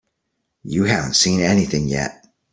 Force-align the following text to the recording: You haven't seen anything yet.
You 0.63 0.85
haven't 0.85 1.13
seen 1.13 1.41
anything 1.41 1.87
yet. 1.87 2.25